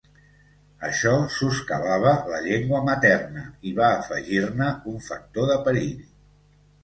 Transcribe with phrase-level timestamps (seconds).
[0.87, 6.01] Això soscavava la llengua materna i va afegir-ne un factor de perill.